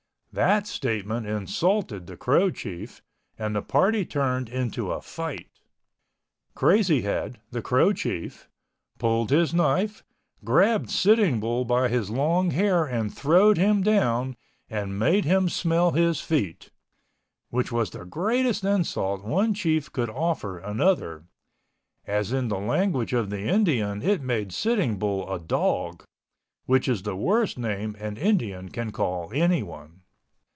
That 0.33 0.65
statement 0.65 1.27
insulted 1.27 2.07
the 2.07 2.15
Crow 2.15 2.51
chief 2.51 3.01
and 3.37 3.53
the 3.53 3.61
party 3.61 4.05
turned 4.05 4.47
into 4.47 4.89
a 4.93 5.01
fight. 5.01 5.49
Crazy 6.55 7.01
Head, 7.01 7.41
the 7.51 7.61
Crow 7.61 7.91
chief, 7.91 8.47
pulled 8.97 9.29
his 9.29 9.53
knife, 9.53 10.05
grabbed 10.45 10.89
Sitting 10.89 11.41
Bull 11.41 11.65
by 11.65 11.89
his 11.89 12.09
long 12.09 12.51
hair 12.51 12.85
and 12.85 13.13
throwed 13.13 13.57
him 13.57 13.81
down 13.81 14.37
and 14.69 14.97
made 14.97 15.25
him 15.25 15.49
smell 15.49 15.91
his 15.91 16.21
feet, 16.21 16.71
which 17.49 17.69
was 17.69 17.89
the 17.89 18.05
greatest 18.05 18.63
insult 18.63 19.25
one 19.25 19.53
chief 19.53 19.91
could 19.91 20.09
offer 20.09 20.59
another, 20.59 21.25
as 22.05 22.31
in 22.31 22.47
the 22.47 22.57
language 22.57 23.11
of 23.11 23.31
the 23.31 23.41
Indian 23.41 24.01
it 24.01 24.21
made 24.21 24.53
Sitting 24.53 24.97
Bull 24.97 25.29
a 25.29 25.41
dog, 25.41 26.05
which 26.67 26.87
is 26.87 27.01
the 27.03 27.17
worst 27.17 27.57
name 27.57 27.97
an 27.99 28.15
Indian 28.15 28.69
can 28.69 28.93
call 28.93 29.29
anyone. 29.33 29.97